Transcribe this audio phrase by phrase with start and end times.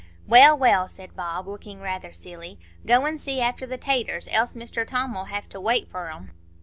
[0.27, 2.57] "Well, well," said Bob, looking rather silly.
[2.87, 6.31] "Go an' see after the taters, else Mr Tom 'ull have to wait for 'em."